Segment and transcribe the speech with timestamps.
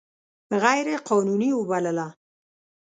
[0.63, 2.07] غیر قانوني وبلله.